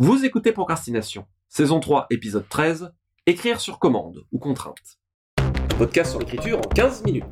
[0.00, 2.92] Vous écoutez Procrastination, saison 3, épisode 13,
[3.26, 4.98] Écrire sur commande ou contrainte.
[5.78, 7.24] Podcast sur l'écriture en 15 minutes.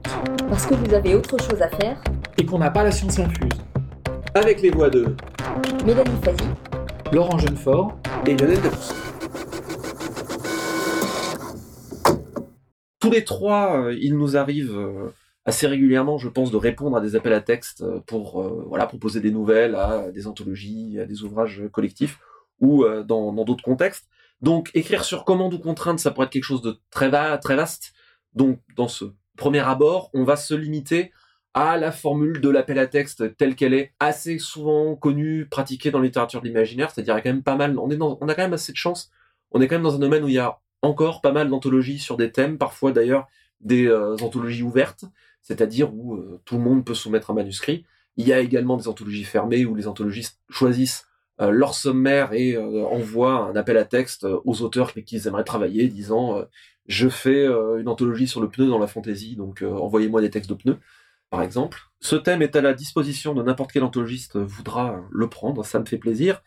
[0.48, 2.00] Parce que vous avez autre chose à faire.
[2.38, 3.50] Et qu'on n'a pas la science infuse.
[4.36, 5.16] Avec les voix de
[5.84, 6.44] Mélanie Fazi,
[7.10, 7.98] Laurent Jeunefort.
[8.28, 8.94] et Lionel Debus.
[13.00, 15.12] Tous les trois, euh, il nous arrive euh,
[15.44, 18.86] assez régulièrement, je pense, de répondre à des appels à texte euh, pour euh, voilà
[18.86, 22.20] proposer des nouvelles à des anthologies, à des ouvrages collectifs
[22.62, 24.08] ou euh, dans d'autres contextes.
[24.40, 27.56] Donc écrire sur commande ou contrainte, ça pourrait être quelque chose de très, va très
[27.56, 27.92] vaste.
[28.34, 29.04] Donc dans ce
[29.36, 31.12] premier abord, on va se limiter
[31.54, 35.98] à la formule de l'appel à texte telle qu'elle est assez souvent connue, pratiquée dans
[35.98, 38.42] la littérature de l'imaginaire, c'est-à-dire quand même pas mal, on est dans, on a quand
[38.42, 39.10] même assez de chance,
[39.50, 41.98] on est quand même dans un domaine où il y a encore pas mal d'anthologies
[41.98, 43.28] sur des thèmes, parfois d'ailleurs
[43.60, 45.04] des euh, anthologies ouvertes,
[45.42, 47.84] c'est-à-dire où euh, tout le monde peut soumettre un manuscrit.
[48.16, 51.06] Il y a également des anthologies fermées où les anthologistes choisissent
[51.50, 55.26] leur sommaire et euh, envoient un appel à texte euh, aux auteurs avec qui ils
[55.26, 56.44] aimeraient travailler, disant euh,
[56.86, 60.30] je fais euh, une anthologie sur le pneu dans la fantaisie, donc euh, envoyez-moi des
[60.30, 60.78] textes de pneus,
[61.30, 61.80] par exemple.
[62.00, 65.84] Ce thème est à la disposition de n'importe quel anthologiste voudra le prendre, ça me
[65.84, 66.42] fait plaisir.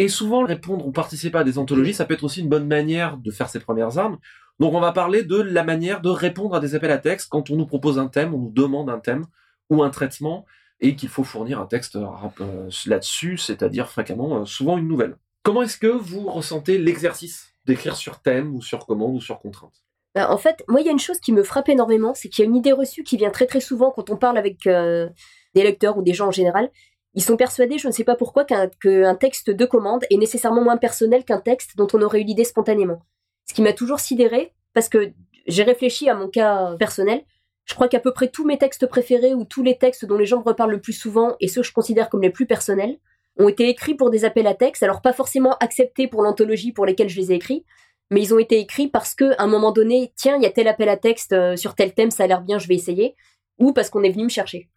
[0.00, 3.16] Et souvent, répondre ou participer à des anthologies, ça peut être aussi une bonne manière
[3.16, 4.18] de faire ses premières armes.
[4.60, 7.50] Donc on va parler de la manière de répondre à des appels à texte quand
[7.50, 9.24] on nous propose un thème, on nous demande un thème
[9.70, 10.46] ou un traitement,
[10.80, 12.06] et qu'il faut fournir un texte euh,
[12.40, 15.16] euh, là-dessus, c'est-à-dire fréquemment, euh, souvent une nouvelle.
[15.42, 19.82] Comment est-ce que vous ressentez l'exercice d'écrire sur thème ou sur commande ou sur contrainte?
[20.14, 22.44] Bah, en fait, moi, il y a une chose qui me frappe énormément, c'est qu'il
[22.44, 25.62] y a une idée reçue qui vient très très souvent quand on parle avec des
[25.62, 26.70] lecteurs ou des gens en général.
[27.14, 30.76] Ils sont persuadés, je ne sais pas pourquoi, qu'un texte de commande est nécessairement moins
[30.76, 33.02] personnel qu'un texte dont on aurait eu l'idée spontanément.
[33.46, 35.12] Ce qui m'a toujours sidéré, parce que
[35.46, 37.22] j'ai réfléchi à mon cas personnel.
[37.68, 40.24] Je crois qu'à peu près tous mes textes préférés ou tous les textes dont les
[40.24, 42.98] gens me reparlent le plus souvent et ceux que je considère comme les plus personnels
[43.36, 46.86] ont été écrits pour des appels à texte, alors pas forcément acceptés pour l'anthologie pour
[46.86, 47.64] lesquels je les ai écrits,
[48.10, 50.66] mais ils ont été écrits parce que un moment donné, tiens, il y a tel
[50.66, 53.14] appel à texte euh, sur tel thème, ça a l'air bien, je vais essayer,
[53.58, 54.68] ou parce qu'on est venu me chercher.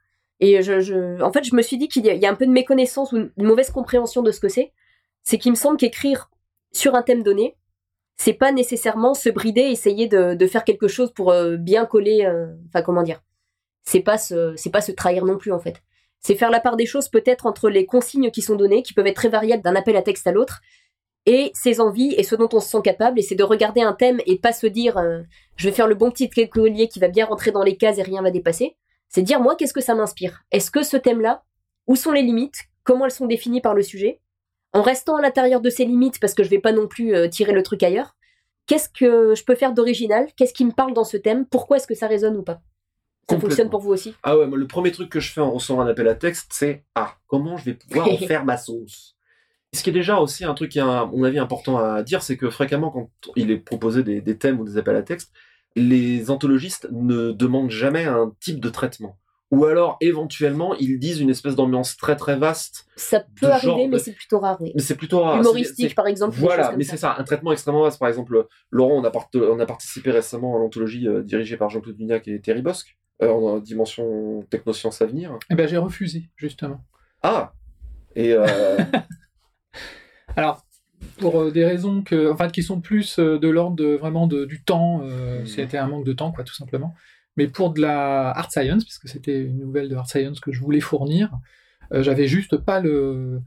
[0.42, 2.52] Et je, je, en fait, je me suis dit qu'il y a un peu de
[2.52, 4.74] méconnaissance ou une mauvaise compréhension de ce que c'est.
[5.24, 6.30] C'est qu'il me semble qu'écrire
[6.72, 7.56] sur un thème donné,
[8.18, 12.26] c'est pas nécessairement se brider, essayer de, faire quelque chose pour euh, bien coller.
[12.26, 13.22] euh, Enfin, comment dire
[13.84, 15.82] C'est pas se, c'est pas se trahir non plus en fait.
[16.20, 19.08] C'est faire la part des choses peut-être entre les consignes qui sont données, qui peuvent
[19.08, 20.62] être très variables d'un appel à texte à l'autre,
[21.26, 23.20] et ses envies et ce dont on se sent capable.
[23.20, 25.22] Et c'est de regarder un thème et pas se dire euh,
[25.56, 28.04] je vais faire le bon petit collier qui va bien rentrer dans les cases et
[28.04, 28.78] rien va dépasser.
[29.10, 30.44] C'est dire moi qu'est-ce que ça m'inspire?
[30.52, 31.44] Est-ce que ce thème-là,
[31.88, 32.66] où sont les limites?
[32.84, 34.22] Comment elles sont définies par le sujet?
[34.74, 37.28] En restant à l'intérieur de ces limites parce que je vais pas non plus euh,
[37.28, 38.16] tirer le truc ailleurs.
[38.68, 40.28] Qu'est-ce que je peux faire d'original?
[40.38, 41.46] Qu'est-ce qui me parle dans ce thème?
[41.46, 42.62] Pourquoi est-ce que ça résonne ou pas?
[43.30, 44.16] Ça fonctionne pour vous aussi?
[44.24, 46.52] Ah ouais, moi, le premier truc que je fais en recevant un appel à texte,
[46.54, 49.16] c'est Ah, comment je vais pouvoir en faire ma sauce?
[49.74, 52.24] Ce qui est déjà aussi un truc qui est, à mon avis, important à dire,
[52.24, 55.32] c'est que fréquemment, quand il est proposé des, des thèmes ou des appels à texte,
[55.76, 59.18] les anthologistes ne demandent jamais un type de traitement.
[59.52, 62.86] Ou alors, éventuellement, ils disent une espèce d'ambiance très très vaste.
[62.96, 64.58] Ça peut arriver, genre mais c'est plutôt rare.
[64.62, 64.72] Oui.
[64.76, 65.42] Mais c'est plutôt rare.
[65.42, 66.36] Humoristique, par exemple.
[66.40, 68.00] Voilà, mais c'est ça, un traitement extrêmement vaste.
[68.00, 71.70] Par exemple, Laurent, on a, part- on a participé récemment à l'anthologie euh, dirigée par
[71.70, 75.38] Jean-Claude Vignac et Thierry Bosque, euh, en dimension technosciences à venir.
[75.50, 76.86] Eh ben, j'ai refusé, justement.
[77.22, 77.52] Ah
[78.16, 78.78] Et euh,
[80.38, 80.64] Alors,
[81.20, 84.64] pour euh, des raisons que, enfin, qui sont plus de l'ordre de, vraiment de, du
[84.64, 85.46] temps, euh, Mhm.
[85.48, 86.94] c'était un manque de temps, quoi, tout simplement.
[87.38, 90.60] Mais pour de la art science, puisque c'était une nouvelle de art science que je
[90.60, 91.32] voulais fournir,
[91.94, 93.42] euh, j'avais juste pas le,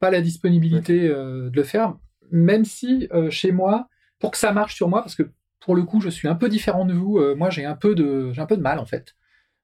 [0.00, 1.96] pas la disponibilité euh, de le faire,
[2.30, 3.88] même si euh, chez moi,
[4.18, 6.48] pour que ça marche sur moi, parce que pour le coup, je suis un peu
[6.48, 9.16] différent de vous, moi j'ai un peu de, j'ai un peu de mal en fait.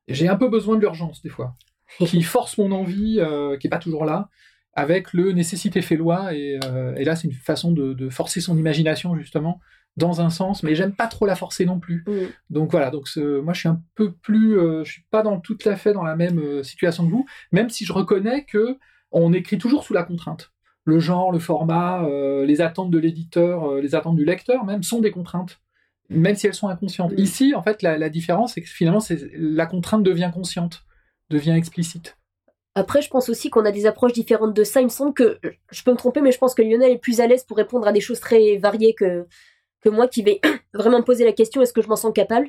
[0.06, 1.56] J'ai un peu besoin de l'urgence des fois,
[1.98, 3.20] qui force mon envie,
[3.60, 4.28] qui est pas toujours là,
[4.74, 8.40] avec le nécessité fait loi, et, euh, et là c'est une façon de, de forcer
[8.40, 9.60] son imagination justement
[9.96, 12.04] dans un sens, mais j'aime pas trop la forcer non plus.
[12.06, 12.26] Mm.
[12.50, 15.58] Donc voilà, donc moi je suis un peu plus, euh, je suis pas dans tout
[15.64, 18.76] à fait dans la même euh, situation que vous, même si je reconnais que
[19.12, 20.50] on écrit toujours sous la contrainte.
[20.84, 25.00] Le genre, le format, euh, les attentes de l'éditeur, les attentes du lecteur même sont
[25.00, 25.60] des contraintes,
[26.10, 27.12] même si elles sont inconscientes.
[27.12, 27.18] Mm.
[27.20, 30.84] Ici, en fait, la, la différence, c'est que finalement, c'est la contrainte devient consciente,
[31.30, 32.18] devient explicite.
[32.74, 34.80] Après, je pense aussi qu'on a des approches différentes de ça.
[34.80, 35.38] Il me semble que,
[35.70, 37.86] je peux me tromper, mais je pense que Lionel est plus à l'aise pour répondre
[37.86, 39.26] à des choses très variées que,
[39.86, 40.40] moi qui vais
[40.74, 42.48] vraiment me poser la question est-ce que je m'en sens capable?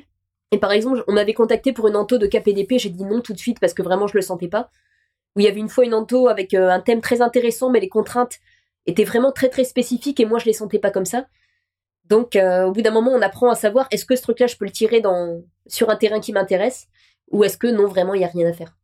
[0.52, 3.32] Et par exemple, on m'avait contacté pour une anto de KPDP, j'ai dit non tout
[3.32, 4.70] de suite parce que vraiment je le sentais pas.
[5.34, 7.80] Où il y avait une fois une anto avec euh, un thème très intéressant, mais
[7.80, 8.38] les contraintes
[8.86, 11.26] étaient vraiment très très spécifiques et moi je les sentais pas comme ça.
[12.06, 14.56] Donc euh, au bout d'un moment, on apprend à savoir est-ce que ce truc-là je
[14.56, 16.88] peux le tirer dans sur un terrain qui m'intéresse
[17.30, 18.76] ou est-ce que non vraiment il y a rien à faire?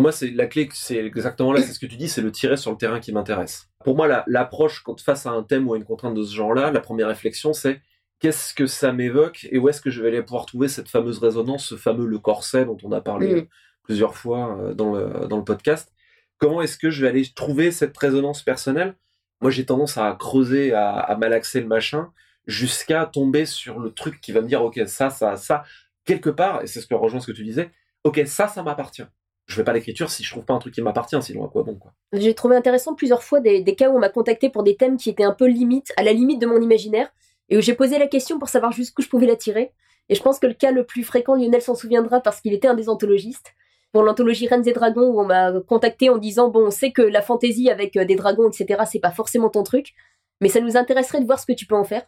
[0.00, 2.32] Pour moi, c'est la clé, c'est exactement là, c'est ce que tu dis, c'est le
[2.32, 3.68] tirer sur le terrain qui m'intéresse.
[3.84, 6.80] Pour moi, l'approche face à un thème ou à une contrainte de ce genre-là, la
[6.80, 7.82] première réflexion, c'est
[8.18, 11.18] qu'est-ce que ça m'évoque et où est-ce que je vais aller pouvoir trouver cette fameuse
[11.18, 13.46] résonance, ce fameux le corset dont on a parlé mm.
[13.82, 15.92] plusieurs fois euh, dans le, dans le podcast.
[16.38, 18.94] Comment est-ce que je vais aller trouver cette résonance personnelle?
[19.42, 22.10] Moi, j'ai tendance à creuser, à, à malaxer le machin,
[22.46, 25.62] jusqu'à tomber sur le truc qui va me dire, ok, ça, ça, ça,
[26.06, 27.70] quelque part, et c'est ce que rejoint ce que tu disais,
[28.04, 29.04] ok, ça, ça m'appartient.
[29.50, 31.64] Je fais pas l'écriture si je trouve pas un truc qui m'appartient, sinon à quoi
[31.64, 31.92] bon quoi.
[32.12, 35.10] J'ai trouvé intéressant plusieurs fois des, cas où on m'a contacté pour des thèmes qui
[35.10, 37.10] étaient un peu limite, à la limite de mon imaginaire,
[37.48, 39.72] et où j'ai posé la question pour savoir jusqu'où je pouvais la tirer.
[40.08, 42.68] Et je pense que le cas le plus fréquent, Lionel s'en souviendra parce qu'il était
[42.68, 43.52] un des anthologistes.
[43.92, 47.02] Pour l'anthologie Reines et Dragons, où on m'a contacté en disant bon, on sait que
[47.02, 49.94] la fantaisie avec euh, des dragons, etc., c'est pas forcément ton truc,
[50.40, 52.02] mais ça nous intéresserait de voir ce que tu peux en faire.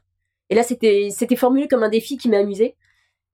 [0.48, 2.76] Et là, c'était formulé comme un défi qui m'a amusé.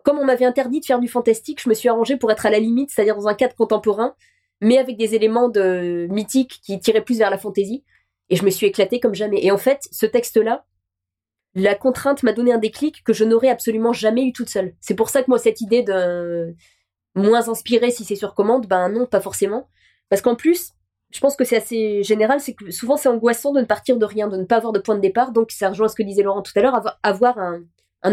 [0.04, 2.50] Comme on m'avait interdit de faire du fantastique, je me suis arrangé pour être à
[2.50, 4.14] la limite, c'est-à-dire dans un cadre contemporain,
[4.60, 7.84] mais avec des éléments de mythiques qui tiraient plus vers la fantaisie.
[8.30, 9.44] Et je me suis éclatée comme jamais.
[9.44, 10.66] Et en fait, ce texte-là,
[11.54, 14.74] la contrainte m'a donné un déclic que je n'aurais absolument jamais eu toute seule.
[14.80, 16.54] C'est pour ça que moi, cette idée de
[17.14, 19.68] moins inspiré si c'est sur commande, ben non, pas forcément.
[20.08, 20.72] Parce qu'en plus,
[21.10, 24.04] je pense que c'est assez général, c'est que souvent c'est angoissant de ne partir de
[24.04, 25.32] rien, de ne pas avoir de point de départ.
[25.32, 27.62] Donc ça rejoint ce que disait Laurent tout à l'heure, avoir, un,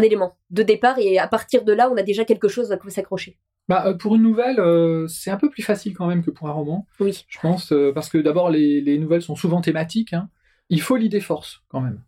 [0.02, 2.90] élément de départ et à partir de là, on a déjà quelque chose à quoi
[2.90, 3.38] s'accrocher.
[3.68, 6.48] Bah, euh, pour une nouvelle, euh, c'est un peu plus facile quand même que pour
[6.48, 6.86] un roman.
[7.00, 7.24] Oui.
[7.28, 10.12] Je pense, euh, parce que d'abord, les, nouvelles sont souvent thématiques.
[10.12, 10.28] Hein.
[10.68, 12.02] Il faut l'idée force quand même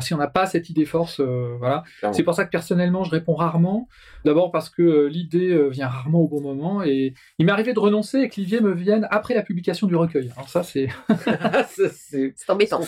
[0.00, 1.84] si on n'a pas cette idée force, euh, voilà.
[2.12, 3.88] C'est pour ça que personnellement, je réponds rarement.
[4.24, 6.82] D'abord parce que euh, l'idée euh, vient rarement au bon moment.
[6.82, 9.96] Et il m'est arrivé de renoncer et que Livier me vienne après la publication du
[9.96, 10.30] recueil.
[10.36, 10.88] Alors ça, c'est...
[11.94, 12.80] c'est embêtant.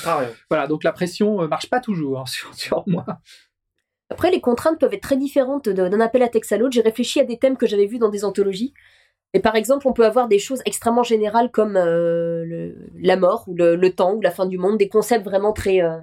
[0.49, 3.05] Voilà, donc la pression marche pas toujours hein, sur, sur moi.
[4.11, 6.73] Après, les contraintes peuvent être très différentes d'un appel à texte à l'autre.
[6.73, 8.73] J'ai réfléchi à des thèmes que j'avais vus dans des anthologies.
[9.35, 13.55] Et par exemple, on peut avoir des choses extrêmement générales comme euh, la mort ou
[13.55, 15.99] le, temps ou la fin du monde, des concepts vraiment très euh,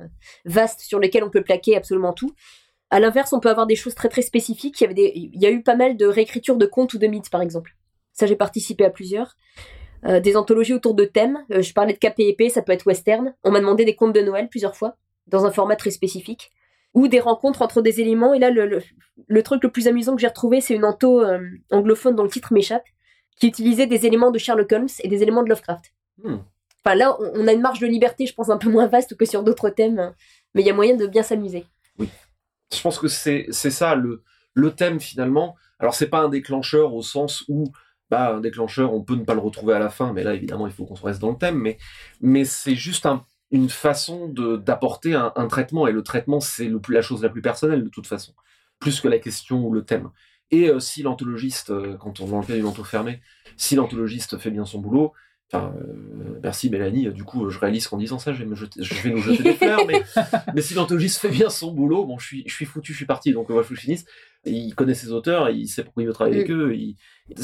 [0.45, 2.31] vastes sur lesquels on peut plaquer absolument tout.
[2.89, 4.79] À l'inverse, on peut avoir des choses très très spécifiques.
[4.81, 7.41] Il y, avait a eu pas mal de réécritures de contes ou de mythes, par
[7.41, 7.75] exemple.
[8.11, 9.35] Ça, j'ai participé à plusieurs.
[10.05, 11.39] Euh, des anthologies autour de thèmes.
[11.49, 13.33] je parlais de KPP, ça peut être western.
[13.43, 16.51] On m'a demandé des contes de Noël plusieurs fois, dans un format très spécifique.
[16.93, 18.33] Ou des rencontres entre des éléments.
[18.33, 18.81] Et là, le,
[19.27, 21.23] le truc le plus amusant que j'ai retrouvé, c'est une anto
[21.71, 22.85] anglophone dont le titre m'échappe
[23.39, 25.91] qui utilisait des éléments de Sherlock Holmes et des éléments de Lovecraft.
[26.23, 26.37] Hmm.
[26.85, 29.25] Enfin là, on a une marge de liberté, je pense, un peu moins vaste que
[29.25, 30.13] sur d'autres thèmes,
[30.53, 31.65] mais il y a moyen de bien s'amuser.
[31.97, 32.09] Oui.
[32.73, 34.23] Je pense que c'est ça, le,
[34.53, 35.55] le thème finalement.
[35.79, 37.71] Alors c'est pas un déclencheur au sens où
[38.09, 40.67] bah, un déclencheur, on peut ne pas le retrouver à la fin, mais là évidemment
[40.67, 41.77] il faut qu'on se reste dans le thème, mais,
[42.21, 43.05] mais c'est juste
[43.53, 47.89] une façon d'apporter un, traitement, et le traitement c'est la chose la plus personnelle de
[47.89, 48.33] toute façon,
[48.79, 50.09] plus que la question ou le thème.
[50.49, 53.21] Et euh, si l'anthologiste, euh, quand on enlève une manteau fermé,
[53.55, 55.13] si l'anthologiste fait bien son boulot,
[55.53, 58.81] enfin, euh, merci Mélanie, du coup, je réalise qu'en disant ça, je vais, me jeter,
[58.81, 60.01] je vais nous jeter des fleurs, mais,
[60.55, 63.05] mais si l'anthologiste fait bien son boulot, bon, je suis, je suis foutu, je suis
[63.05, 64.05] parti, donc que je finisse.
[64.45, 66.75] Il connaît ses auteurs, il sait pourquoi il veut travailler avec eux.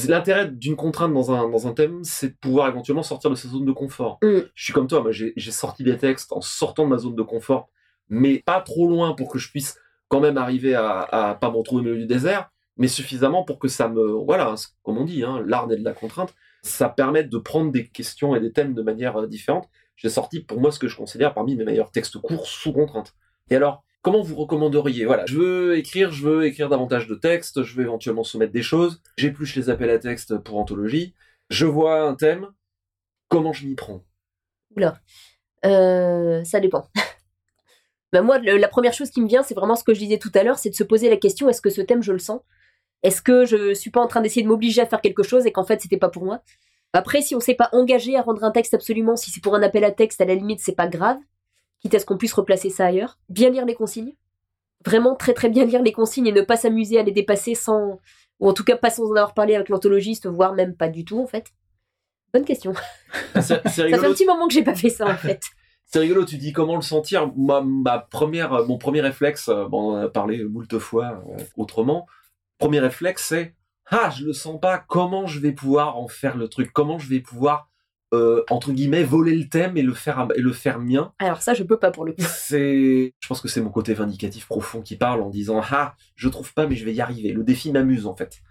[0.07, 3.47] L'intérêt d'une contrainte dans un, dans un thème, c'est de pouvoir éventuellement sortir de sa
[3.47, 4.17] zone de confort.
[4.21, 4.39] Mm.
[4.53, 7.23] Je suis comme toi, moi j'ai sorti des textes en sortant de ma zone de
[7.23, 7.69] confort,
[8.09, 9.77] mais pas trop loin pour que je puisse
[10.09, 13.59] quand même arriver à, à pas me retrouver au milieu du désert mais suffisamment pour
[13.59, 17.23] que ça me, voilà, comme on dit, hein, l'art n'est de la contrainte, ça permet
[17.23, 19.69] de prendre des questions et des thèmes de manière euh, différente.
[19.95, 23.13] J'ai sorti pour moi ce que je considère parmi mes meilleurs textes courts sous contrainte.
[23.49, 25.05] Et alors, comment vous recommanderiez?
[25.05, 28.61] Voilà, je veux écrire, je veux écrire davantage de textes, je veux éventuellement soumettre des
[28.61, 31.13] choses, j'épluche les appels à texte pour anthologie,
[31.49, 32.47] je vois un thème,
[33.27, 34.03] comment je m'y prends?
[34.75, 34.99] Oula,
[35.65, 36.87] euh, ça dépend.
[38.13, 40.31] ben moi, la première chose qui me vient, c'est vraiment ce que je disais tout
[40.33, 42.41] à l'heure, c'est de se poser la question est-ce que ce thème, je le sens?
[43.03, 45.51] Est-ce que je suis pas en train d'essayer de m'obliger à faire quelque chose et
[45.51, 46.41] qu'en fait c'était pas pour moi?
[46.93, 49.61] Après, si on s'est pas engagé à rendre un texte absolument, si c'est pour un
[49.61, 51.17] appel à texte, à la limite c'est pas grave,
[51.81, 53.19] quitte à ce qu'on puisse replacer ça ailleurs.
[53.29, 54.15] Bien lire les consignes,
[54.85, 57.99] vraiment très très bien lire les consignes et ne pas s'amuser à les dépasser sans,
[58.39, 61.05] ou en tout cas pas sans en avoir parlé avec l'anthologiste, voire même pas du
[61.05, 61.47] tout en fait.
[62.33, 62.73] Bonne question.
[63.33, 65.41] Ah, ça fait un petit moment que j'ai pas fait ça en fait.
[65.85, 67.31] C'est rigolo, tu dis comment le sentir.
[67.35, 72.05] ma première, mon premier réflexe, euh, bon, on en a parlé moult fois euh, autrement,
[72.59, 73.55] premier réflexe, c'est
[73.91, 74.77] ah, je le sens pas.
[74.77, 76.71] Comment je vais pouvoir en faire le truc?
[76.71, 77.71] Comment je vais pouvoir
[78.13, 81.11] euh, entre guillemets voler le thème et le faire et le faire mien?
[81.17, 82.21] Alors ça, je peux pas pour le coup.
[82.27, 86.29] C'est, je pense que c'est mon côté vindicatif profond qui parle en disant ah, je
[86.29, 87.31] trouve pas, mais je vais y arriver.
[87.31, 88.41] Le défi m'amuse en fait.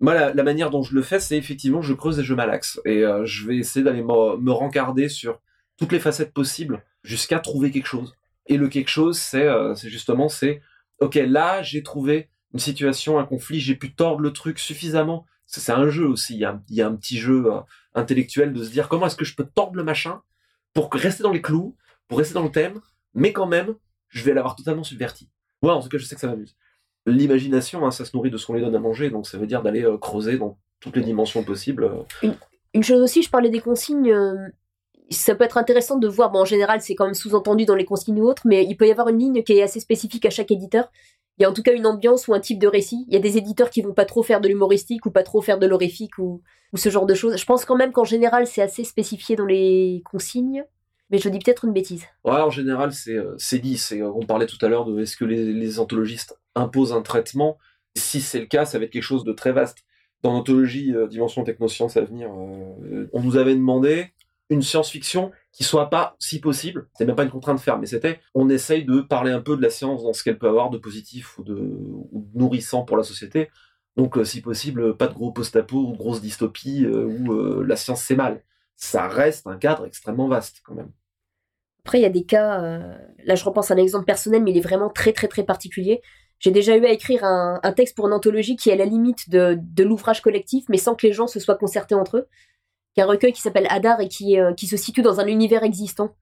[0.00, 2.80] Moi, la, manière dont je le fais, c'est effectivement, je creuse et je malaxe.
[2.84, 5.40] Et euh, je vais essayer d'aller me, me rencarder sur
[5.76, 8.14] toutes les facettes possibles jusqu'à trouver quelque chose.
[8.46, 10.60] Et le quelque chose, c'est euh, justement, c'est,
[11.00, 15.26] ok, là, j'ai trouvé une situation, un conflit, j'ai pu tordre le truc suffisamment.
[15.46, 17.60] C'est un jeu aussi, il y a, un petit jeu euh,
[17.94, 20.22] intellectuel de se dire comment est-ce que je peux tordre le machin
[20.72, 21.76] pour rester dans les clous,
[22.08, 22.80] pour rester dans le thème,
[23.12, 23.74] mais quand même,
[24.08, 25.28] je vais l'avoir totalement subverti.
[25.62, 26.56] Moi, en tout cas, je sais que ça m'amuse.
[27.06, 29.46] L'imagination, hein, ça se nourrit de ce qu'on lui donne à manger, donc ça veut
[29.46, 31.84] dire d'aller euh, creuser dans toutes les dimensions possibles.
[32.22, 32.32] euh.
[32.72, 34.12] Une chose aussi, je parlais des consignes.
[35.10, 36.30] ça peut être intéressant de voir.
[36.30, 38.86] Bon, en général, c'est quand même sous-entendu dans les consignes ou autres, mais il peut
[38.86, 40.90] y avoir une ligne qui est assez spécifique à chaque éditeur.
[41.38, 43.04] Il y a en tout cas une ambiance ou un type de récit.
[43.08, 45.42] Il y a des éditeurs qui vont pas trop faire de l'humoristique ou pas trop
[45.42, 46.42] faire de l'horrifique ou,
[46.74, 47.36] ce genre de choses.
[47.36, 50.64] Je pense quand même qu'en général, c'est assez spécifié dans les consignes,
[51.10, 52.04] mais je dis peut-être une bêtise.
[52.24, 53.80] En général, c'est euh, dit.
[53.92, 57.58] euh, On parlait tout à l'heure de est-ce que les, anthologistes imposent un traitement
[57.96, 59.78] Si c'est le cas, ça va être quelque chose de très vaste.
[60.22, 64.12] Dans l'anthologie euh, Dimension Technosciences à venir, on nous avait demandé
[64.50, 68.20] une science-fiction qui soit pas, si possible, c'est même pas une contrainte ferme, mais c'était,
[68.34, 70.78] on essaye de parler un peu de la science dans ce qu'elle peut avoir de
[70.78, 73.50] positif ou de, ou de nourrissant pour la société.
[73.96, 77.64] Donc, euh, si possible, pas de gros post-apo ou de grosses dystopies euh, où euh,
[77.64, 78.42] la science c'est mal.
[78.74, 80.90] Ça reste un cadre extrêmement vaste quand même.
[81.84, 82.60] Après, il y a des cas,
[83.24, 86.00] là je repense à un exemple personnel, mais il est vraiment très très très particulier.
[86.40, 89.28] J'ai déjà eu à écrire un, texte pour une anthologie qui est à la limite
[89.28, 92.26] de l'ouvrage collectif, mais sans que les gens se soient concertés entre eux.
[92.96, 95.26] Y a un recueil qui s'appelle Hadar et qui, euh, qui se situe dans un
[95.26, 96.14] univers existant.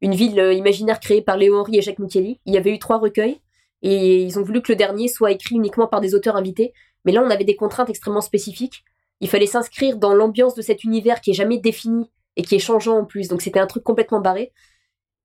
[0.00, 2.40] Une ville euh, imaginaire créée par Léo Henry et Jacques Micheli.
[2.44, 3.40] Il y avait eu trois recueils,
[3.82, 6.72] et ils ont voulu que le dernier soit écrit uniquement par des auteurs invités.
[7.04, 8.84] Mais là, on avait des contraintes extrêmement spécifiques.
[9.20, 12.60] Il fallait s'inscrire dans l'ambiance de cet univers qui est jamais défini et qui est
[12.60, 13.28] changeant en plus.
[13.28, 14.52] Donc c'était un truc complètement barré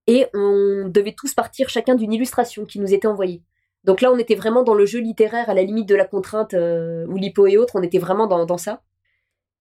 [0.08, 3.42] et on devait tous partir chacun d'une illustration qui nous était envoyée.
[3.84, 6.54] Donc là, on était vraiment dans le jeu littéraire à la limite de la contrainte
[6.54, 8.82] euh, ou l'hypo et autres, on était vraiment dans ça.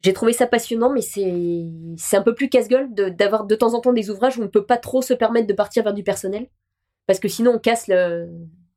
[0.04, 1.32] J'ai trouvé ça passionnant, mais c'est
[1.96, 4.44] c'est un peu plus casse-gueule de- d'avoir de, temps en temps des ouvrages où on
[4.44, 6.48] ne peut pas trop se permettre de partir vers du personnel,
[7.06, 8.28] parce que sinon on casse le,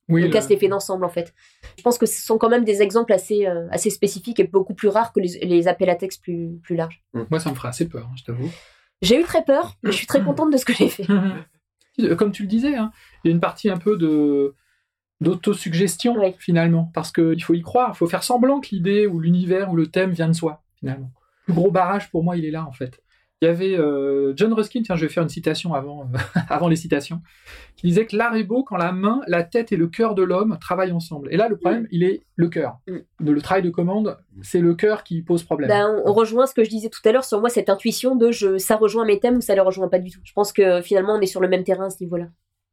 [0.07, 1.33] Oui, on le- casse l'effet d'ensemble en fait.
[1.77, 4.75] Je pense que ce sont quand même des exemples assez euh, assez spécifiques et beaucoup
[4.75, 7.03] plus rares que les, les appels à texte plus plus larges.
[7.31, 8.49] Moi, ça me ferait assez peur, hein, je t'avoue.
[9.01, 11.05] J'ai eu très peur, mais je suis très contente de ce que j'ai fait.
[12.17, 12.91] Comme tu le disais, hein,
[13.23, 14.53] il y a une partie un peu de
[15.21, 16.33] d'autosuggestion Oui.
[16.37, 19.75] finalement, parce qu'il faut y croire, il faut faire semblant que l'idée ou l'univers ou
[19.75, 21.11] le thème vient de soi finalement.
[21.47, 22.99] Le plus gros barrage pour moi, il est là en fait.
[23.41, 26.17] Il y avait euh, John Ruskin, tiens, je vais faire une citation avant, euh,
[26.49, 27.21] avant les citations,
[27.75, 30.23] qui disait que l'art est beau quand la main, la tête et le cœur de
[30.23, 31.27] l'homme travaillent ensemble.
[31.31, 32.77] Et là, le problème, il est le cœur.
[32.87, 32.97] Mm.
[33.19, 35.67] De- Le travail de commande, c'est le cœur qui pose problème.
[35.67, 38.15] Ben, on, on rejoint ce que je disais tout à l'heure sur moi, cette intuition
[38.15, 40.21] de je, ça rejoint mes thèmes ou ça les rejoint pas du tout.
[40.23, 42.27] Je pense que finalement on est sur le même terrain à ce niveau-là.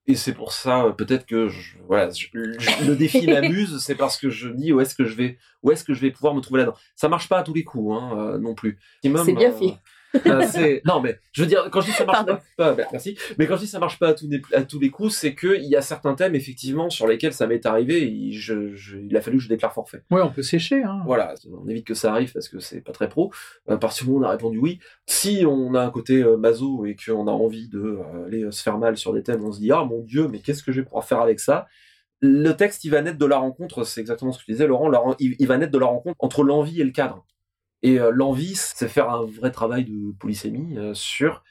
[0.09, 3.95] Et c'est pour ça, euh, peut-être que je- voilà, je- je- le défi m'amuse, c'est
[3.95, 6.35] parce que je dis où est-ce que je vais, où est-ce que je vais pouvoir
[6.35, 6.77] me trouver là-dedans.
[6.97, 8.79] Ça marche pas à tous les coups, hein, euh, non plus.
[9.25, 9.79] C'est bien euh, fait.
[10.85, 12.39] non, mais je veux dire, quand je dis ça marche Pardon.
[12.57, 13.17] pas, pas- ben, merci.
[13.39, 15.35] Mais quand je dis ça marche pas à tous les, à tous les coups, c'est
[15.35, 18.03] que il y a certains thèmes effectivement sur lesquels ça m'est arrivé.
[18.03, 20.03] Et je, je- il a fallu que je déclare forfait.
[20.11, 20.83] Ouais, on peut sécher.
[20.83, 21.03] Hein.
[21.07, 23.33] Voilà, on évite que ça arrive parce que c'est pas très pro.
[23.69, 26.37] À partir du moment où on a répondu oui, si on a un côté euh,
[26.37, 29.45] maso et qu'on a envie de euh, aller euh, se faire mal sur des thèmes,
[29.45, 31.67] on se dit ah mon dieu, mais qu'est-ce que je vais pouvoir faire avec ça?
[32.25, 34.89] Le texte, il va naître de la rencontre, c'est exactement ce que tu disais, Laurent.
[34.89, 37.25] la ren- il, il va naître de la rencontre entre l'envie et le cadre.
[37.83, 41.43] Et euh, l'envie, c'est faire un vrai travail de polysémie euh, sur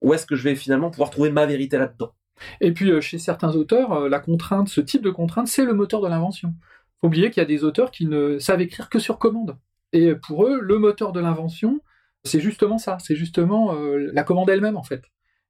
[0.00, 2.12] où est-ce que je vais finalement pouvoir trouver ma vérité là-dedans.
[2.60, 6.00] Et puis euh, chez certains auteurs, la contrainte, ce type de contrainte, c'est le moteur
[6.00, 6.54] de l'invention.
[7.00, 9.56] Faut oublier qu'il y a des auteurs qui ne savent écrire que sur commande.
[9.92, 11.80] Et pour eux, le moteur de l'invention,
[12.24, 12.98] c'est justement ça.
[13.00, 15.02] C'est justement la commande elle-même en fait.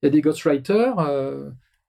[0.02, 0.96] Il y a des ghostwriters,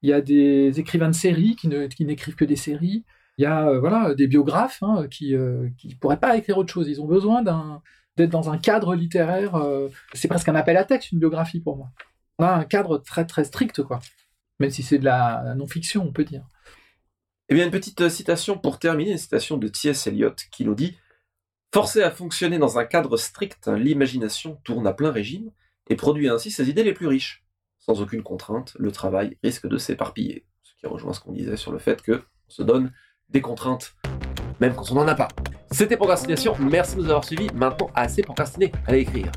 [0.01, 3.03] il y a des écrivains de séries qui ne- n'écrivent que des séries.
[3.37, 5.35] Il y a voilà des biographes hein, qui
[5.77, 6.87] qui pourraient pas écrire autre chose.
[6.87, 7.81] Ils ont besoin d'un
[8.17, 9.55] d'être dans un cadre littéraire.
[9.55, 11.91] euh, c'est presque un appel à texte une biographie pour moi.
[12.39, 13.99] On a un cadre très très strict quoi.
[14.59, 16.45] Même si c'est de la, non-fiction, on peut dire.
[17.49, 20.07] Eh bien, une petite euh, citation pour terminer, une citation de T.S.
[20.07, 20.97] Eliot qui nous dit
[21.73, 25.51] Forcé à fonctionner dans un cadre strict, l'imagination tourne à plein régime
[25.89, 27.43] et produit ainsi ses idées les plus riches.
[27.79, 30.45] Sans aucune contrainte, le travail risque de s'éparpiller.
[30.63, 32.93] Ce qui rejoint ce qu'on disait sur le fait que on se donne
[33.29, 33.95] des contraintes,
[34.59, 35.27] même quand on n'en a pas.
[35.77, 37.49] C'était Procrastination, merci de nous avoir suivis.
[37.53, 39.29] Maintenant, assez procrastiné, allez écrire.